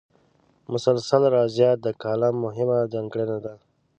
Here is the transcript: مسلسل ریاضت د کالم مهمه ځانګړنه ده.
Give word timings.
مسلسل 0.71 1.21
ریاضت 1.35 1.77
د 1.83 1.87
کالم 2.01 2.35
مهمه 2.45 2.79
ځانګړنه 2.93 3.37
ده. 3.45 3.53